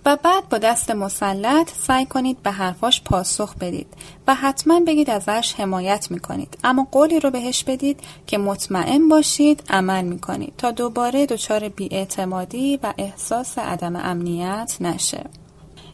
و 0.05 0.15
بعد 0.15 0.49
با 0.49 0.57
دست 0.57 0.91
مسلط 0.91 1.71
سعی 1.87 2.05
کنید 2.05 2.43
به 2.43 2.51
حرفاش 2.51 3.01
پاسخ 3.01 3.55
بدید 3.55 3.87
و 4.27 4.35
حتما 4.35 4.79
بگید 4.79 5.09
ازش 5.09 5.53
حمایت 5.57 6.11
می‌کنید. 6.11 6.57
اما 6.63 6.87
قولی 6.91 7.19
رو 7.19 7.31
بهش 7.31 7.63
بدید 7.63 7.99
که 8.27 8.37
مطمئن 8.37 9.07
باشید 9.07 9.63
عمل 9.69 10.05
می‌کنید 10.05 10.53
تا 10.57 10.71
دوباره 10.71 11.25
دچار 11.25 11.69
بیاعتمادی 11.69 12.79
و 12.83 12.93
احساس 12.97 13.57
عدم 13.57 13.95
امنیت 13.95 14.75
نشه. 14.79 15.23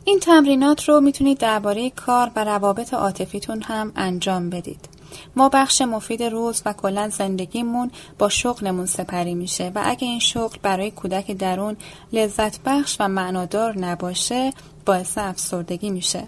این 0.04 0.20
تمرینات 0.20 0.90
رو 0.90 1.02
می‌تونید 1.02 1.38
درباره 1.38 1.90
کار 1.90 2.32
و 2.36 2.44
روابط 2.44 2.94
عاطفیتون 2.94 3.62
هم 3.62 3.92
انجام 3.96 4.50
بدید. 4.50 4.95
ما 5.36 5.50
بخش 5.50 5.82
مفید 5.82 6.24
روز 6.24 6.62
و 6.66 6.74
کلا 6.74 7.10
زندگیمون 7.10 7.92
با 8.20 8.30
شغلمون 8.30 8.86
سپری 8.86 9.36
میشه 9.36 9.72
و 9.76 9.82
اگه 9.86 10.08
این 10.08 10.20
شغل 10.20 10.58
برای 10.62 10.92
کودک 10.92 11.32
درون 11.32 11.78
لذت 12.14 12.60
بخش 12.66 12.98
و 13.00 13.08
معنادار 13.08 13.78
نباشه 13.80 14.54
باعث 14.86 15.18
افسردگی 15.18 15.90
میشه. 15.90 16.24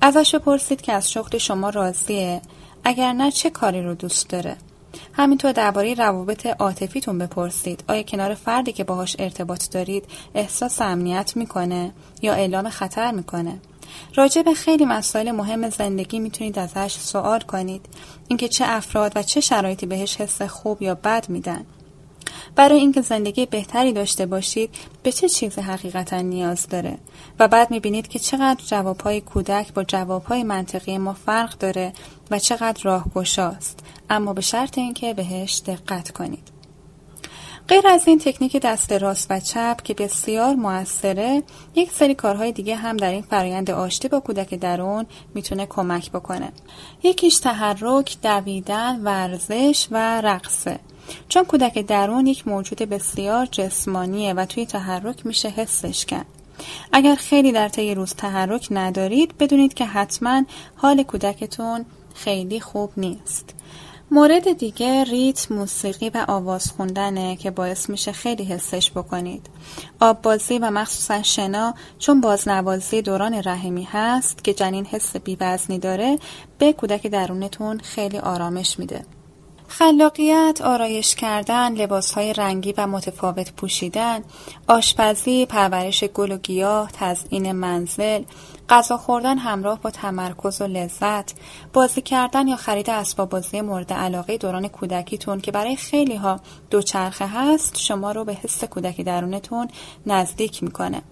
ازش 0.00 0.34
بپرسید 0.34 0.80
که 0.80 0.92
از 0.92 1.10
شغل 1.10 1.38
شما 1.38 1.70
راضیه؟ 1.70 2.42
اگر 2.84 3.12
نه 3.12 3.30
چه 3.30 3.50
کاری 3.50 3.82
رو 3.82 3.94
دوست 3.94 4.28
داره؟ 4.28 4.56
همینطور 5.12 5.52
درباره 5.52 5.94
روابط 5.94 6.46
عاطفیتون 6.46 7.18
بپرسید. 7.18 7.84
آیا 7.88 8.02
کنار 8.02 8.34
فردی 8.34 8.72
که 8.72 8.84
باهاش 8.84 9.16
ارتباط 9.18 9.70
دارید 9.70 10.04
احساس 10.34 10.80
امنیت 10.80 11.36
می‌کنه 11.36 11.92
یا 12.22 12.34
اعلام 12.34 12.68
خطر 12.68 13.10
می‌کنه؟ 13.10 13.60
راجع 14.14 14.42
به 14.42 14.54
خیلی 14.54 14.84
مسائل 14.84 15.30
مهم 15.30 15.70
زندگی 15.70 16.18
می‌تونید 16.18 16.58
ازش 16.58 16.92
سوال 16.92 17.40
کنید. 17.40 17.86
اینکه 18.28 18.48
چه 18.48 18.64
افراد 18.68 19.12
و 19.16 19.22
چه 19.22 19.40
شرایطی 19.40 19.86
بهش 19.86 20.16
حس 20.16 20.42
خوب 20.42 20.82
یا 20.82 20.94
بد 20.94 21.28
میدن. 21.28 21.66
برای 22.56 22.78
اینکه 22.78 23.00
زندگی 23.00 23.46
بهتری 23.46 23.92
داشته 23.92 24.26
باشید 24.26 24.70
به 25.02 25.12
چه 25.12 25.28
چیزی 25.28 25.60
حقیقتا 25.60 26.20
نیاز 26.20 26.66
داره؟ 26.66 26.98
و 27.38 27.48
بعد 27.48 27.70
می‌بینید 27.70 28.08
که 28.08 28.18
چقدر 28.18 28.64
جوابهای 28.66 29.20
کودک 29.20 29.72
با 29.72 29.84
جوابهای 29.84 30.44
منطقی 30.44 30.98
ما 30.98 31.12
فرق 31.12 31.58
داره 31.58 31.92
و 32.30 32.38
چقدر 32.38 32.80
راهگشاست. 32.82 33.80
اما 34.10 34.32
به 34.32 34.40
شرط 34.40 34.78
اینکه 34.78 35.14
بهش 35.14 35.62
دقت 35.66 36.10
کنید. 36.10 36.57
غیر 37.68 37.86
از 37.88 38.08
این 38.08 38.18
تکنیک 38.18 38.56
دست 38.56 38.92
راست 38.92 39.26
و 39.30 39.40
چپ 39.40 39.82
که 39.82 39.94
بسیار 39.94 40.54
موثره 40.54 41.42
یک 41.74 41.92
سری 41.92 42.14
کارهای 42.14 42.52
دیگه 42.52 42.76
هم 42.76 42.96
در 42.96 43.10
این 43.10 43.22
فرایند 43.22 43.70
آشتی 43.70 44.08
با 44.08 44.20
کودک 44.20 44.54
درون 44.54 45.06
می‌تونه 45.34 45.66
کمک 45.66 46.10
بکنه. 46.10 46.52
یکیش 47.02 47.38
تحرک 47.38 48.16
دویدن 48.22 49.00
ورزش 49.00 49.88
و 49.90 50.20
رقصه. 50.20 50.78
چون 51.28 51.44
کودک 51.44 51.78
درون 51.78 52.26
یک 52.26 52.48
موجود 52.48 52.78
بسیار 52.78 53.46
جسمانیه 53.46 54.34
و 54.34 54.44
توی 54.46 54.66
تحرک 54.66 55.26
میشه 55.26 55.48
حسش 55.48 56.04
کرد. 56.04 56.26
اگر 56.92 57.14
خیلی 57.14 57.52
در 57.52 57.68
طی 57.68 57.94
روز 57.94 58.14
تحرک 58.14 58.68
ندارید 58.70 59.38
بدونید 59.38 59.74
که 59.74 59.84
حتما 59.84 60.44
حال 60.76 61.02
کودکتون 61.02 61.84
خیلی 62.14 62.60
خوب 62.60 62.90
نیست. 62.96 63.54
مورد 64.10 64.52
دیگه 64.52 65.04
ریت 65.04 65.52
موسیقی 65.52 66.08
و 66.08 66.24
آواز 66.28 66.70
خوندنه 66.70 67.36
که 67.36 67.50
باعث 67.50 67.90
میشه 67.90 68.12
خیلی 68.12 68.44
حسش 68.44 68.90
بکنید. 68.90 69.46
آب 70.00 70.22
بازی 70.22 70.58
و 70.58 70.70
مخصوصا 70.70 71.22
شنا 71.22 71.74
چون 71.98 72.20
بازنوازی 72.20 73.02
دوران 73.02 73.34
رحمی 73.44 73.88
هست 73.92 74.44
که 74.44 74.54
جنین 74.54 74.86
حس 74.86 75.16
بیوزنی 75.16 75.78
داره 75.78 76.18
به 76.58 76.72
کودک 76.72 77.06
درونتون 77.06 77.78
خیلی 77.78 78.18
آرامش 78.18 78.78
میده. 78.78 79.04
خلاقیت، 79.68 80.60
آرایش 80.64 81.14
کردن، 81.14 81.72
لباسهای 81.72 82.32
رنگی 82.32 82.74
و 82.76 82.86
متفاوت 82.86 83.52
پوشیدن، 83.52 84.24
آشپزی، 84.68 85.46
پرورش 85.46 86.04
گل 86.04 86.32
و 86.32 86.38
گیاه، 86.38 86.90
تزئین 86.92 87.52
منزل، 87.52 88.22
غذا 88.68 88.96
خوردن 88.96 89.38
همراه 89.38 89.80
با 89.80 89.90
تمرکز 89.90 90.60
و 90.60 90.66
لذت، 90.66 91.34
بازی 91.72 92.02
کردن 92.02 92.48
یا 92.48 92.56
خرید 92.56 92.90
اسباب 92.90 93.28
بازی 93.28 93.60
مورد 93.60 93.92
علاقه 93.92 94.38
دوران 94.38 94.68
کودکیتون 94.68 95.40
که 95.40 95.52
برای 95.52 95.76
خیلی 95.76 96.16
ها 96.16 96.40
دوچرخه 96.70 97.26
هست 97.26 97.78
شما 97.78 98.12
رو 98.12 98.24
به 98.24 98.34
حس 98.34 98.64
کودکی 98.64 99.04
درونتون 99.04 99.68
نزدیک 100.06 100.62
می‌کنه. 100.62 101.02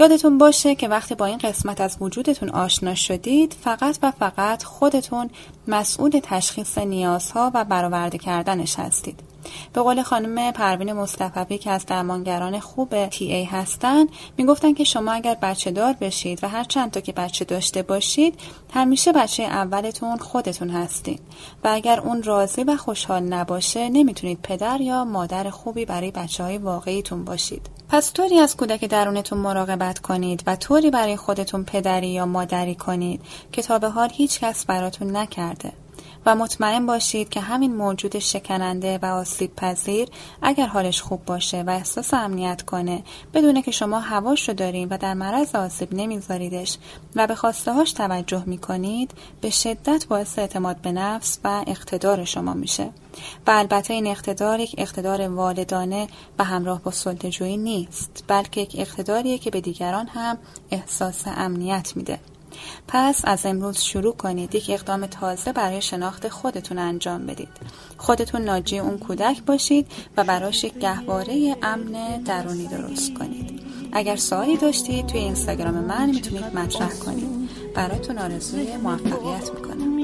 یادتون 0.00 0.38
باشه 0.38 0.74
که 0.74 0.88
وقتی 0.88 1.14
با 1.14 1.26
این 1.26 1.38
قسمت 1.38 1.80
از 1.80 1.96
وجودتون 2.00 2.48
آشنا 2.48 2.94
شدید 2.94 3.56
فقط 3.64 3.98
و 4.02 4.10
فقط 4.10 4.62
خودتون 4.62 5.30
مسئول 5.68 6.20
تشخیص 6.22 6.78
نیازها 6.78 7.50
و 7.54 7.64
برآورده 7.64 8.18
کردنش 8.18 8.78
هستید. 8.78 9.20
به 9.72 9.80
قول 9.80 10.02
خانم 10.02 10.52
پروین 10.52 10.92
مصطفی 10.92 11.58
که 11.58 11.70
از 11.70 11.86
درمانگران 11.86 12.60
خوب 12.60 13.06
تی 13.06 13.32
ای 13.32 13.44
هستن 13.44 14.06
می‌گفتن 14.36 14.74
که 14.74 14.84
شما 14.84 15.12
اگر 15.12 15.36
بچه 15.42 15.70
دار 15.70 15.92
بشید 15.92 16.44
و 16.44 16.48
هر 16.48 16.64
چند 16.64 16.90
تا 16.90 17.00
که 17.00 17.12
بچه 17.12 17.44
داشته 17.44 17.82
باشید 17.82 18.40
همیشه 18.74 19.12
بچه 19.12 19.42
اولتون 19.42 20.16
خودتون 20.16 20.70
هستید 20.70 21.20
و 21.64 21.68
اگر 21.72 22.00
اون 22.00 22.22
راضی 22.22 22.64
و 22.64 22.76
خوشحال 22.76 23.22
نباشه 23.22 23.88
نمی‌تونید 23.88 24.38
پدر 24.42 24.80
یا 24.80 25.04
مادر 25.04 25.50
خوبی 25.50 25.84
برای 25.84 26.10
بچه 26.10 26.44
های 26.44 26.58
واقعیتون 26.58 27.24
باشید 27.24 27.73
پس 27.88 28.12
طوری 28.12 28.38
از 28.38 28.56
کودک 28.56 28.84
درونتون 28.84 29.38
مراقبت 29.38 29.98
کنید 29.98 30.42
و 30.46 30.56
طوری 30.56 30.90
برای 30.90 31.16
خودتون 31.16 31.64
پدری 31.64 32.08
یا 32.08 32.26
مادری 32.26 32.74
کنید 32.74 33.20
که 33.52 33.62
تا 33.62 33.78
به 33.78 33.88
حال 33.88 34.08
هیچ 34.12 34.40
کس 34.40 34.64
براتون 34.66 35.16
نکرده. 35.16 35.72
و 36.26 36.34
مطمئن 36.34 36.86
باشید 36.86 37.28
که 37.28 37.40
همین 37.40 37.76
موجود 37.76 38.18
شکننده 38.18 38.98
و 39.02 39.06
آسیب 39.06 39.56
پذیر 39.56 40.08
اگر 40.42 40.66
حالش 40.66 41.02
خوب 41.02 41.24
باشه 41.24 41.62
و 41.62 41.70
احساس 41.70 42.14
امنیت 42.14 42.62
کنه 42.62 43.02
بدونه 43.34 43.62
که 43.62 43.70
شما 43.70 44.00
هواش 44.00 44.48
رو 44.48 44.54
دارین 44.54 44.88
و 44.88 44.98
در 44.98 45.14
معرض 45.14 45.54
آسیب 45.54 45.94
نمیذاریدش 45.94 46.78
و 47.16 47.26
به 47.26 47.34
خواسته 47.34 47.72
هاش 47.72 47.92
توجه 47.92 48.42
می‌کنید 48.46 49.10
به 49.40 49.50
شدت 49.50 50.06
باعث 50.08 50.38
اعتماد 50.38 50.76
به 50.76 50.92
نفس 50.92 51.38
و 51.44 51.64
اقتدار 51.66 52.24
شما 52.24 52.54
میشه. 52.54 52.90
و 53.46 53.50
البته 53.50 53.94
این 53.94 54.06
اقتدار 54.06 54.60
یک 54.60 54.74
اقتدار 54.78 55.28
والدانه 55.28 56.06
و 56.38 56.44
همراه 56.44 56.82
با 56.82 56.90
سلطه‌جویی 56.90 57.56
نیست 57.56 58.24
بلکه 58.28 58.60
یک 58.60 58.76
اقتداریه 58.78 59.38
که 59.38 59.50
به 59.50 59.60
دیگران 59.60 60.06
هم 60.06 60.38
احساس 60.70 61.22
امنیت 61.26 61.92
میده. 61.96 62.18
پس 62.88 63.20
از 63.24 63.46
امروز 63.46 63.78
شروع 63.78 64.14
کنید. 64.14 64.54
یک 64.54 64.70
اقدام 64.70 65.06
تازه 65.06 65.52
برای 65.52 65.82
شناخت 65.82 66.28
خودتون 66.28 66.78
انجام 66.78 67.26
بدید. 67.26 67.48
خودتون 67.96 68.42
ناجی 68.42 68.78
اون 68.78 68.98
کودک 68.98 69.42
باشید 69.42 69.86
و 70.16 70.24
براش 70.24 70.64
یک 70.64 70.78
گهواره 70.78 71.56
امن 71.62 72.22
درونی 72.24 72.66
درست 72.66 73.14
کنید. 73.14 73.60
اگر 73.92 74.16
سوالی 74.16 74.56
داشتید 74.56 75.06
توی 75.06 75.20
اینستاگرام 75.20 75.74
من 75.74 76.10
می‌تونید 76.10 76.44
مطرح 76.44 76.90
کنید. 76.90 77.48
براتون 77.74 78.18
آرزوی 78.18 78.76
موفقیت 78.76 79.50
می‌کنم. 79.54 79.94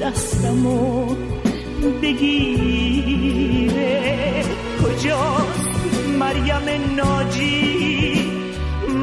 دستمو 0.00 1.14
بگیره 1.90 3.74
کجاست 4.82 5.64
مریم 6.18 6.94
ناجی؟ 6.96 8.30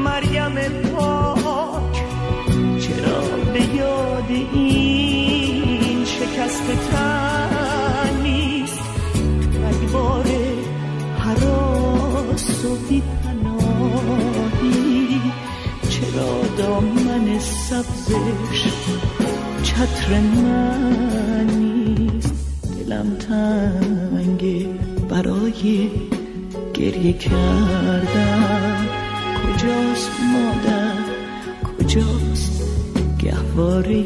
مریم 0.04 0.54
پاک. 0.68 1.96
چرا 2.80 3.20
به 3.52 3.62
یاد 3.76 4.30
این 4.54 6.04
شکست 6.04 6.66
تن 6.90 8.20
نیست؟ 8.22 8.82
بار 9.92 10.26
حراس 11.18 12.64
و 12.64 12.76
بیپناهی. 12.88 14.42
چرا 15.88 16.42
دامن 16.58 17.38
سبزش 17.38 18.60
چتر 19.62 20.20
من 20.20 21.01
تنگه 23.32 24.66
برای 25.10 25.90
گریه 26.74 27.12
کردن. 27.12 28.86
کجاست 29.42 30.10
مادر؟ 30.32 30.94
کجاست 31.78 32.62
گهواره؟ 33.18 34.04